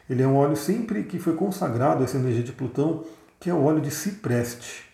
Ele 0.08 0.22
é 0.22 0.26
um 0.26 0.36
óleo 0.36 0.56
sempre 0.56 1.04
que 1.04 1.18
foi 1.18 1.34
consagrado 1.34 2.02
a 2.02 2.04
essa 2.04 2.16
energia 2.16 2.42
de 2.42 2.52
Plutão, 2.52 3.04
que 3.40 3.50
é 3.50 3.54
o 3.54 3.62
óleo 3.62 3.80
de 3.80 3.90
cipreste. 3.90 4.84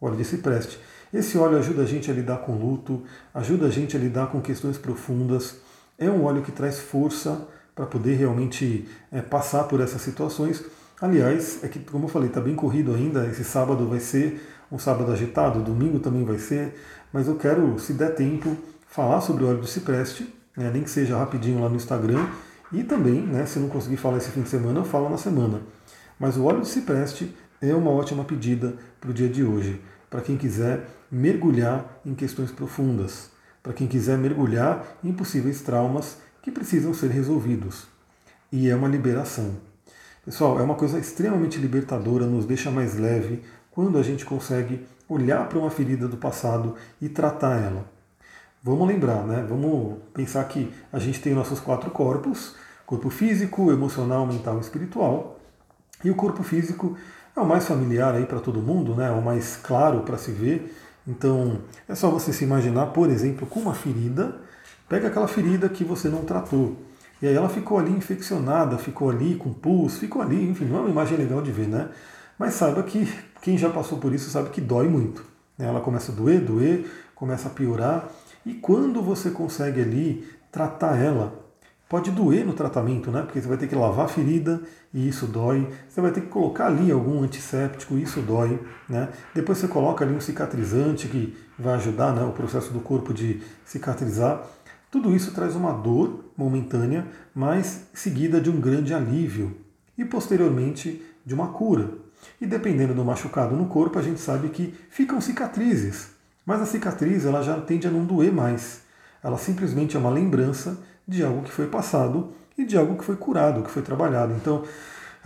O 0.00 0.06
óleo 0.06 0.16
de 0.16 0.24
cipreste. 0.24 0.78
Esse 1.12 1.36
óleo 1.36 1.58
ajuda 1.58 1.82
a 1.82 1.86
gente 1.86 2.10
a 2.10 2.14
lidar 2.14 2.38
com 2.38 2.52
luto, 2.56 3.02
ajuda 3.34 3.66
a 3.66 3.70
gente 3.70 3.96
a 3.96 4.00
lidar 4.00 4.28
com 4.28 4.40
questões 4.40 4.78
profundas. 4.78 5.56
É 5.98 6.08
um 6.08 6.24
óleo 6.24 6.42
que 6.42 6.52
traz 6.52 6.78
força 6.78 7.48
para 7.74 7.84
poder 7.84 8.14
realmente 8.14 8.88
é, 9.10 9.20
passar 9.20 9.64
por 9.64 9.80
essas 9.80 10.02
situações. 10.02 10.62
Aliás, 11.00 11.64
é 11.64 11.68
que, 11.68 11.80
como 11.80 12.04
eu 12.04 12.08
falei, 12.08 12.28
está 12.28 12.40
bem 12.40 12.54
corrido 12.54 12.94
ainda. 12.94 13.26
Esse 13.26 13.42
sábado 13.42 13.88
vai 13.88 13.98
ser 13.98 14.40
um 14.70 14.78
sábado 14.78 15.10
agitado, 15.10 15.60
domingo 15.60 15.98
também 15.98 16.24
vai 16.24 16.38
ser, 16.38 16.74
mas 17.12 17.26
eu 17.26 17.34
quero, 17.34 17.76
se 17.78 17.92
der 17.92 18.14
tempo, 18.14 18.56
falar 18.86 19.20
sobre 19.20 19.42
o 19.42 19.48
óleo 19.48 19.60
do 19.60 19.66
cipreste, 19.66 20.32
né, 20.56 20.70
nem 20.72 20.82
que 20.82 20.90
seja 20.90 21.16
rapidinho 21.16 21.60
lá 21.60 21.68
no 21.68 21.74
Instagram, 21.74 22.24
e 22.72 22.84
também, 22.84 23.20
né, 23.20 23.46
se 23.46 23.58
não 23.58 23.68
conseguir 23.68 23.96
falar 23.96 24.18
esse 24.18 24.30
fim 24.30 24.42
de 24.42 24.48
semana, 24.48 24.78
eu 24.78 24.84
falo 24.84 25.08
na 25.08 25.16
semana. 25.16 25.60
Mas 26.18 26.36
o 26.36 26.44
óleo 26.44 26.60
de 26.60 26.68
cipreste 26.68 27.34
é 27.60 27.74
uma 27.74 27.90
ótima 27.90 28.22
pedida 28.22 28.74
para 29.00 29.10
o 29.10 29.12
dia 29.12 29.28
de 29.28 29.42
hoje, 29.42 29.80
para 30.08 30.20
quem 30.20 30.36
quiser 30.36 30.86
mergulhar 31.10 32.00
em 32.04 32.14
questões 32.14 32.50
profundas, 32.50 33.30
para 33.62 33.72
quem 33.72 33.86
quiser 33.86 34.16
mergulhar 34.16 34.84
em 35.02 35.12
possíveis 35.12 35.60
traumas 35.60 36.18
que 36.42 36.50
precisam 36.50 36.94
ser 36.94 37.10
resolvidos. 37.10 37.86
E 38.52 38.68
é 38.68 38.76
uma 38.76 38.88
liberação. 38.88 39.56
Pessoal, 40.24 40.58
é 40.60 40.62
uma 40.62 40.74
coisa 40.74 40.98
extremamente 40.98 41.58
libertadora, 41.58 42.26
nos 42.26 42.44
deixa 42.44 42.70
mais 42.70 42.98
leve 42.98 43.42
quando 43.70 43.98
a 43.98 44.02
gente 44.02 44.24
consegue 44.24 44.86
olhar 45.08 45.48
para 45.48 45.58
uma 45.58 45.70
ferida 45.70 46.06
do 46.06 46.16
passado 46.16 46.76
e 47.00 47.08
tratar 47.08 47.60
ela. 47.60 47.84
Vamos 48.62 48.86
lembrar, 48.86 49.24
né? 49.24 49.44
Vamos 49.48 49.98
pensar 50.12 50.44
que 50.44 50.72
a 50.92 50.98
gente 50.98 51.20
tem 51.20 51.34
nossos 51.34 51.58
quatro 51.58 51.90
corpos: 51.90 52.54
corpo 52.84 53.08
físico, 53.08 53.72
emocional, 53.72 54.26
mental 54.26 54.58
e 54.58 54.60
espiritual. 54.60 55.38
E 56.04 56.10
o 56.10 56.14
corpo 56.14 56.42
físico 56.42 56.96
é 57.34 57.40
o 57.40 57.46
mais 57.46 57.66
familiar 57.66 58.14
aí 58.14 58.26
para 58.26 58.40
todo 58.40 58.60
mundo, 58.60 58.94
né? 58.94 59.08
É 59.08 59.12
o 59.12 59.22
mais 59.22 59.56
claro 59.56 60.00
para 60.00 60.18
se 60.18 60.30
ver. 60.30 60.76
Então, 61.06 61.60
é 61.88 61.94
só 61.94 62.10
você 62.10 62.32
se 62.32 62.44
imaginar, 62.44 62.86
por 62.86 63.08
exemplo, 63.10 63.46
com 63.46 63.60
uma 63.60 63.74
ferida. 63.74 64.36
Pega 64.88 65.08
aquela 65.08 65.28
ferida 65.28 65.68
que 65.68 65.84
você 65.84 66.08
não 66.08 66.24
tratou. 66.24 66.76
E 67.22 67.26
aí 67.26 67.34
ela 67.34 67.48
ficou 67.48 67.78
ali 67.78 67.90
infeccionada, 67.90 68.78
ficou 68.78 69.10
ali 69.10 69.36
com 69.36 69.52
pus, 69.52 69.98
ficou 69.98 70.22
ali, 70.22 70.48
enfim, 70.48 70.64
não 70.64 70.78
é 70.78 70.80
uma 70.80 70.90
imagem 70.90 71.18
legal 71.18 71.42
de 71.42 71.52
ver, 71.52 71.68
né? 71.68 71.90
Mas 72.38 72.54
saiba 72.54 72.82
que 72.82 73.12
quem 73.42 73.58
já 73.58 73.68
passou 73.68 73.98
por 73.98 74.14
isso 74.14 74.30
sabe 74.30 74.50
que 74.50 74.60
dói 74.60 74.88
muito. 74.88 75.24
Né? 75.58 75.66
Ela 75.66 75.80
começa 75.80 76.10
a 76.10 76.14
doer, 76.14 76.40
doer, 76.40 76.90
começa 77.14 77.48
a 77.48 77.50
piorar. 77.50 78.08
E 78.46 78.54
quando 78.54 79.02
você 79.02 79.30
consegue 79.30 79.82
ali 79.82 80.26
tratar 80.50 80.96
ela, 80.96 81.34
pode 81.90 82.12
doer 82.12 82.46
no 82.46 82.52
tratamento, 82.52 83.10
né? 83.10 83.22
Porque 83.22 83.40
você 83.40 83.48
vai 83.48 83.56
ter 83.56 83.66
que 83.66 83.74
lavar 83.74 84.04
a 84.04 84.08
ferida 84.08 84.62
e 84.94 85.08
isso 85.08 85.26
dói. 85.26 85.68
Você 85.88 86.00
vai 86.00 86.12
ter 86.12 86.20
que 86.20 86.28
colocar 86.28 86.68
ali 86.68 86.88
algum 86.92 87.20
antisséptico 87.24 87.94
e 87.94 88.04
isso 88.04 88.20
dói, 88.22 88.60
né? 88.88 89.08
Depois 89.34 89.58
você 89.58 89.66
coloca 89.66 90.04
ali 90.04 90.14
um 90.14 90.20
cicatrizante 90.20 91.08
que 91.08 91.36
vai 91.58 91.74
ajudar 91.74 92.14
né, 92.14 92.22
o 92.22 92.30
processo 92.30 92.72
do 92.72 92.78
corpo 92.78 93.12
de 93.12 93.42
cicatrizar. 93.64 94.40
Tudo 94.88 95.14
isso 95.14 95.34
traz 95.34 95.56
uma 95.56 95.72
dor 95.72 96.26
momentânea, 96.36 97.08
mas 97.34 97.88
seguida 97.92 98.40
de 98.40 98.48
um 98.48 98.60
grande 98.60 98.94
alívio 98.94 99.56
e 99.98 100.04
posteriormente 100.04 101.04
de 101.26 101.34
uma 101.34 101.48
cura. 101.48 101.90
E 102.40 102.46
dependendo 102.46 102.94
do 102.94 103.04
machucado 103.04 103.56
no 103.56 103.66
corpo, 103.66 103.98
a 103.98 104.02
gente 104.02 104.20
sabe 104.20 104.50
que 104.50 104.72
ficam 104.90 105.20
cicatrizes. 105.20 106.10
Mas 106.46 106.62
a 106.62 106.66
cicatriz 106.66 107.26
ela 107.26 107.42
já 107.42 107.60
tende 107.60 107.88
a 107.88 107.90
não 107.90 108.04
doer 108.04 108.32
mais. 108.32 108.82
Ela 109.22 109.36
simplesmente 109.36 109.96
é 109.96 109.98
uma 109.98 110.08
lembrança 110.08 110.78
de 111.06 111.22
algo 111.22 111.42
que 111.42 111.50
foi 111.50 111.66
passado 111.66 112.32
e 112.56 112.64
de 112.64 112.76
algo 112.76 112.96
que 112.96 113.04
foi 113.04 113.16
curado, 113.16 113.62
que 113.62 113.70
foi 113.70 113.82
trabalhado. 113.82 114.32
Então, 114.34 114.64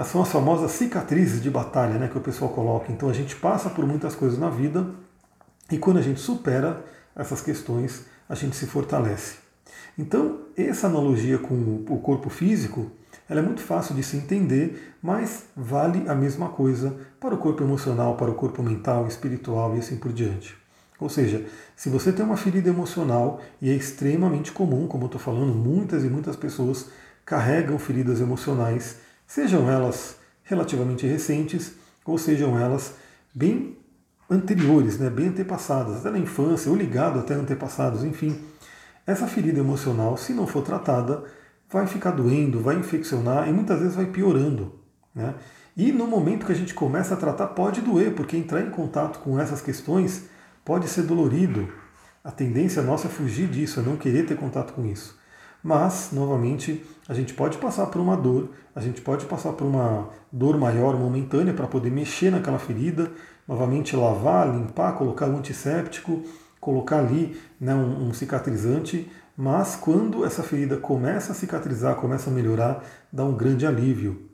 são 0.05 0.23
as 0.23 0.31
famosas 0.31 0.73
cicatrizes 0.73 1.43
de 1.43 1.51
batalha 1.51 1.99
né, 1.99 2.09
que 2.09 2.19
o 2.19 2.21
pessoal 2.21 2.51
coloca. 2.51 2.91
Então, 2.91 3.09
a 3.09 3.13
gente 3.13 3.37
passa 3.37 3.71
por 3.71 3.87
muitas 3.87 4.15
coisas 4.15 4.39
na 4.39 4.51
vida 4.51 4.87
e 5.71 5.79
quando 5.79 5.99
a 5.99 6.03
gente 6.03 6.21
supera 6.21 6.85
essas 7.15 7.41
questões, 7.41 8.07
a 8.29 8.35
gente 8.35 8.57
se 8.57 8.67
fortalece. 8.67 9.37
Então, 9.97 10.41
essa 10.57 10.87
analogia 10.87 11.39
com 11.39 11.85
o 11.89 12.01
corpo 12.01 12.29
físico 12.29 12.91
ela 13.29 13.41
é 13.41 13.43
muito 13.43 13.63
fácil 13.63 13.95
de 13.95 14.03
se 14.03 14.17
entender, 14.17 14.95
mas 15.03 15.47
vale 15.57 16.09
a 16.09 16.15
mesma 16.15 16.51
coisa 16.51 16.95
para 17.19 17.35
o 17.35 17.39
corpo 17.39 17.63
emocional, 17.63 18.17
para 18.17 18.31
o 18.31 18.35
corpo 18.35 18.63
mental, 18.63 19.07
espiritual 19.07 19.75
e 19.75 19.79
assim 19.79 19.97
por 19.97 20.13
diante. 20.13 20.55
Ou 21.01 21.09
seja, 21.09 21.45
se 21.77 21.89
você 21.89 22.13
tem 22.13 22.25
uma 22.25 22.37
ferida 22.37 22.69
emocional, 22.69 23.41
e 23.61 23.71
é 23.71 23.75
extremamente 23.75 24.53
comum, 24.53 24.87
como 24.87 25.05
eu 25.05 25.07
estou 25.07 25.21
falando, 25.21 25.55
muitas 25.55 26.05
e 26.05 26.09
muitas 26.09 26.37
pessoas 26.37 26.87
carregam 27.25 27.79
feridas 27.79 28.21
emocionais, 28.21 28.99
sejam 29.27 29.71
elas 29.71 30.17
relativamente 30.45 31.07
recentes 31.07 31.73
ou 32.05 32.19
sejam 32.19 32.59
elas 32.59 32.95
bem 33.35 33.77
anteriores, 34.31 34.99
né, 34.99 35.11
bem 35.11 35.29
antepassadas, 35.29 35.97
até 35.97 36.11
na 36.11 36.19
infância, 36.19 36.71
ou 36.71 36.77
ligado 36.77 37.19
até 37.19 37.35
antepassados, 37.35 38.05
enfim. 38.05 38.39
Essa 39.07 39.27
ferida 39.27 39.61
emocional, 39.61 40.17
se 40.17 40.33
não 40.33 40.47
for 40.47 40.63
tratada, 40.63 41.25
vai 41.71 41.87
ficar 41.87 42.13
doendo, 42.13 42.61
vai 42.61 42.77
infeccionar 42.77 43.49
e 43.49 43.53
muitas 43.53 43.81
vezes 43.81 43.95
vai 43.95 44.07
piorando. 44.07 44.79
Né? 45.15 45.35
E 45.77 45.93
no 45.93 46.07
momento 46.07 46.47
que 46.47 46.53
a 46.53 46.57
gente 46.57 46.73
começa 46.73 47.15
a 47.15 47.17
tratar, 47.17 47.49
pode 47.49 47.81
doer, 47.81 48.15
porque 48.15 48.37
entrar 48.37 48.61
em 48.61 48.71
contato 48.71 49.19
com 49.19 49.39
essas 49.39 49.61
questões 49.61 50.27
pode 50.65 50.89
ser 50.89 51.03
dolorido. 51.03 51.69
A 52.23 52.31
tendência 52.31 52.83
nossa 52.83 53.07
é 53.07 53.11
fugir 53.11 53.49
disso, 53.49 53.81
é 53.81 53.83
não 53.83 53.97
querer 53.97 54.27
ter 54.27 54.37
contato 54.37 54.73
com 54.73 54.87
isso. 54.87 55.19
Mas, 55.63 56.11
novamente, 56.13 56.85
a 57.09 57.15
gente 57.15 57.35
pode 57.35 57.59
passar 57.59 57.87
por 57.87 58.01
uma 58.01 58.17
dor, 58.17 58.51
a 58.75 58.81
gente 58.81 59.01
pode 59.01 59.25
passar 59.27 59.53
por 59.53 59.67
uma 59.67 60.09
dor 60.31 60.59
maior, 60.59 60.97
momentânea, 60.97 61.55
para 61.55 61.67
poder 61.67 61.91
mexer 61.91 62.31
naquela 62.31 62.59
ferida, 62.59 63.11
novamente 63.47 63.97
lavar, 63.97 64.49
limpar, 64.55 64.93
colocar 64.93 65.27
um 65.27 65.39
antisséptico, 65.39 66.23
colocar 66.61 66.99
ali 66.99 67.39
né, 67.61 67.75
um, 67.75 68.09
um 68.09 68.15
cicatrizante, 68.15 69.11
mas 69.37 69.77
quando 69.77 70.25
essa 70.25 70.43
ferida 70.43 70.77
começa 70.77 71.33
a 71.33 71.35
cicatrizar, 71.35 71.97
começa 71.97 72.31
a 72.31 72.33
melhorar, 72.33 72.85
dá 73.13 73.25
um 73.25 73.35
grande 73.35 73.67
alívio. 73.67 74.29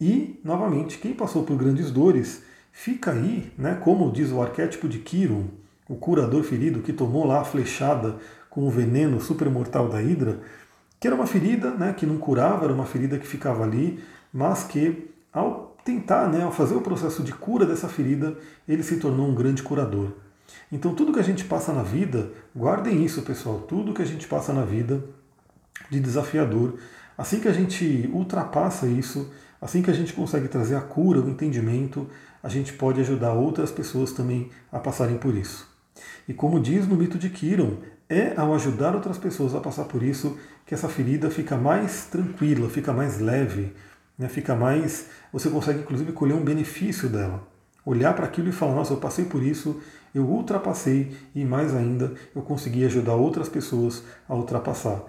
E, 0.00 0.40
novamente, 0.44 0.98
quem 0.98 1.12
passou 1.12 1.44
por 1.44 1.56
grandes 1.56 1.90
dores 1.90 2.42
fica 2.72 3.12
aí, 3.12 3.52
né, 3.56 3.78
como 3.82 4.12
diz 4.12 4.30
o 4.30 4.40
arquétipo 4.40 4.88
de 4.88 4.98
Kiron, 4.98 5.44
o 5.88 5.96
curador 5.96 6.42
ferido 6.42 6.80
que 6.80 6.92
tomou 6.92 7.26
lá 7.26 7.40
a 7.40 7.44
flechada 7.44 8.16
com 8.48 8.66
o 8.66 8.70
veneno 8.70 9.20
super 9.20 9.50
mortal 9.50 9.88
da 9.88 10.00
Hidra, 10.02 10.40
que 10.98 11.06
era 11.06 11.14
uma 11.14 11.26
ferida 11.26 11.70
né, 11.72 11.92
que 11.92 12.06
não 12.06 12.16
curava, 12.16 12.64
era 12.64 12.72
uma 12.72 12.86
ferida 12.86 13.18
que 13.18 13.26
ficava 13.26 13.64
ali, 13.64 14.02
mas 14.32 14.64
que 14.64 15.10
ao 15.32 15.76
tentar, 15.84 16.28
né, 16.28 16.42
ao 16.42 16.52
fazer 16.52 16.74
o 16.74 16.80
processo 16.80 17.22
de 17.22 17.32
cura 17.32 17.66
dessa 17.66 17.88
ferida, 17.88 18.36
ele 18.66 18.82
se 18.82 18.96
tornou 18.96 19.28
um 19.28 19.34
grande 19.34 19.62
curador. 19.62 20.12
Então, 20.72 20.94
tudo 20.94 21.12
que 21.12 21.20
a 21.20 21.24
gente 21.24 21.44
passa 21.44 21.72
na 21.72 21.82
vida, 21.82 22.30
guardem 22.56 23.04
isso, 23.04 23.22
pessoal, 23.22 23.60
tudo 23.60 23.92
que 23.92 24.02
a 24.02 24.06
gente 24.06 24.26
passa 24.26 24.52
na 24.52 24.64
vida 24.64 25.04
de 25.90 26.00
desafiador, 26.00 26.78
assim 27.18 27.40
que 27.40 27.48
a 27.48 27.52
gente 27.52 28.08
ultrapassa 28.12 28.86
isso, 28.86 29.30
assim 29.60 29.82
que 29.82 29.90
a 29.90 29.94
gente 29.94 30.12
consegue 30.12 30.48
trazer 30.48 30.76
a 30.76 30.80
cura, 30.80 31.20
o 31.20 31.28
entendimento, 31.28 32.08
a 32.42 32.48
gente 32.48 32.72
pode 32.72 33.00
ajudar 33.00 33.32
outras 33.32 33.70
pessoas 33.70 34.12
também 34.12 34.50
a 34.70 34.78
passarem 34.78 35.18
por 35.18 35.34
isso. 35.34 35.73
E 36.28 36.34
como 36.34 36.60
diz 36.60 36.86
no 36.86 36.96
mito 36.96 37.18
de 37.18 37.30
Kiron, 37.30 37.78
é 38.08 38.34
ao 38.36 38.54
ajudar 38.54 38.94
outras 38.94 39.18
pessoas 39.18 39.54
a 39.54 39.60
passar 39.60 39.84
por 39.84 40.02
isso 40.02 40.38
que 40.66 40.74
essa 40.74 40.88
ferida 40.88 41.30
fica 41.30 41.56
mais 41.56 42.06
tranquila, 42.06 42.68
fica 42.68 42.92
mais 42.92 43.20
leve, 43.20 43.72
né? 44.18 44.28
fica 44.28 44.54
mais. 44.54 45.06
Você 45.32 45.50
consegue 45.50 45.80
inclusive 45.80 46.12
colher 46.12 46.34
um 46.34 46.44
benefício 46.44 47.08
dela. 47.08 47.46
Olhar 47.84 48.14
para 48.14 48.24
aquilo 48.24 48.48
e 48.48 48.52
falar: 48.52 48.74
nossa, 48.74 48.92
eu 48.92 48.98
passei 48.98 49.24
por 49.24 49.42
isso 49.42 49.80
eu 50.14 50.24
ultrapassei 50.24 51.16
e 51.34 51.44
mais 51.44 51.74
ainda 51.74 52.14
eu 52.34 52.42
consegui 52.42 52.84
ajudar 52.84 53.14
outras 53.14 53.48
pessoas 53.48 54.04
a 54.28 54.34
ultrapassar. 54.34 55.02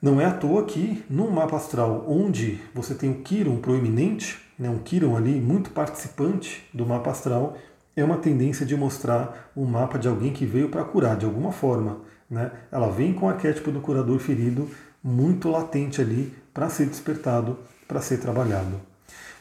Não 0.00 0.20
é 0.20 0.24
à 0.24 0.32
toa 0.32 0.64
que 0.64 1.04
num 1.08 1.30
mapa 1.30 1.56
astral 1.56 2.06
onde 2.08 2.58
você 2.74 2.94
tem 2.94 3.10
o 3.10 3.22
Kiron 3.22 3.58
proeminente, 3.58 4.40
né, 4.58 4.70
um 4.70 4.78
Kiron 4.78 5.16
ali 5.16 5.38
muito 5.38 5.70
participante 5.70 6.66
do 6.72 6.86
mapa 6.86 7.10
astral, 7.10 7.56
é 7.94 8.02
uma 8.02 8.16
tendência 8.16 8.64
de 8.64 8.76
mostrar 8.76 9.50
um 9.56 9.64
mapa 9.64 9.98
de 9.98 10.08
alguém 10.08 10.32
que 10.32 10.46
veio 10.46 10.68
para 10.68 10.84
curar 10.84 11.16
de 11.16 11.24
alguma 11.24 11.52
forma. 11.52 12.00
Né? 12.30 12.50
Ela 12.70 12.90
vem 12.90 13.12
com 13.12 13.26
o 13.26 13.28
arquétipo 13.28 13.70
do 13.70 13.80
curador 13.80 14.18
ferido 14.18 14.68
muito 15.02 15.50
latente 15.50 16.00
ali 16.00 16.32
para 16.54 16.68
ser 16.68 16.86
despertado, 16.86 17.58
para 17.86 18.00
ser 18.00 18.18
trabalhado. 18.18 18.80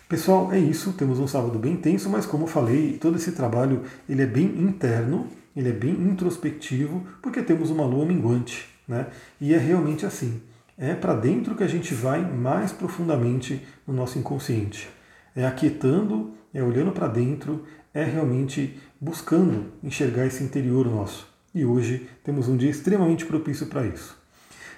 Pessoal, 0.09 0.51
é 0.51 0.59
isso. 0.59 0.91
Temos 0.93 1.19
um 1.19 1.27
sábado 1.27 1.57
bem 1.57 1.73
intenso, 1.73 2.09
mas 2.09 2.25
como 2.25 2.43
eu 2.43 2.47
falei, 2.47 2.97
todo 2.99 3.15
esse 3.15 3.31
trabalho 3.31 3.83
ele 4.09 4.23
é 4.23 4.25
bem 4.25 4.45
interno, 4.59 5.27
ele 5.55 5.69
é 5.69 5.73
bem 5.73 5.91
introspectivo, 5.91 7.05
porque 7.21 7.41
temos 7.41 7.69
uma 7.69 7.85
lua 7.85 8.05
minguante, 8.05 8.67
né? 8.85 9.07
E 9.39 9.53
é 9.53 9.57
realmente 9.57 10.05
assim. 10.05 10.41
É 10.77 10.93
para 10.93 11.13
dentro 11.13 11.55
que 11.55 11.63
a 11.63 11.67
gente 11.67 11.93
vai 11.93 12.21
mais 12.29 12.73
profundamente 12.73 13.65
no 13.87 13.93
nosso 13.93 14.19
inconsciente. 14.19 14.89
É 15.33 15.45
aquietando, 15.45 16.31
é 16.53 16.61
olhando 16.61 16.91
para 16.91 17.07
dentro, 17.07 17.63
é 17.93 18.03
realmente 18.03 18.79
buscando 18.99 19.65
enxergar 19.83 20.25
esse 20.25 20.43
interior 20.43 20.85
nosso. 20.85 21.27
E 21.53 21.65
hoje 21.65 22.07
temos 22.23 22.47
um 22.47 22.55
dia 22.55 22.69
extremamente 22.69 23.25
propício 23.25 23.67
para 23.67 23.85
isso. 23.85 24.17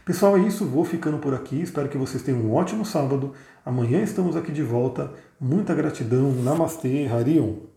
Pessoal, 0.05 0.37
é 0.37 0.41
isso. 0.41 0.65
Vou 0.65 0.83
ficando 0.83 1.17
por 1.17 1.33
aqui. 1.33 1.61
Espero 1.61 1.87
que 1.87 1.97
vocês 1.97 2.23
tenham 2.23 2.41
um 2.41 2.53
ótimo 2.53 2.83
sábado. 2.83 3.33
Amanhã 3.65 4.01
estamos 4.01 4.35
aqui 4.35 4.51
de 4.51 4.63
volta. 4.63 5.13
Muita 5.39 5.73
gratidão. 5.73 6.31
Namastê, 6.31 7.07
Harion. 7.07 7.72